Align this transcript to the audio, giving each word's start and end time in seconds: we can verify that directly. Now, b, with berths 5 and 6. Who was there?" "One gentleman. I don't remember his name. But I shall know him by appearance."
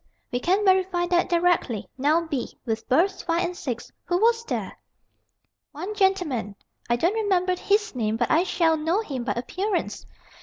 we 0.31 0.39
can 0.39 0.65
verify 0.65 1.05
that 1.05 1.29
directly. 1.29 1.87
Now, 1.95 2.25
b, 2.25 2.57
with 2.65 2.89
berths 2.89 3.21
5 3.21 3.45
and 3.45 3.55
6. 3.55 3.91
Who 4.05 4.17
was 4.17 4.43
there?" 4.45 4.75
"One 5.73 5.93
gentleman. 5.93 6.55
I 6.89 6.95
don't 6.95 7.13
remember 7.13 7.55
his 7.55 7.93
name. 7.93 8.17
But 8.17 8.31
I 8.31 8.41
shall 8.41 8.77
know 8.77 9.01
him 9.01 9.23
by 9.25 9.33
appearance." 9.33 10.07